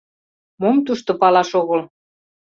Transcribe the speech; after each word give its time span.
—Мом 0.61 0.77
тушто 0.85 1.11
палаш 1.21 1.49
огыл? 1.61 1.81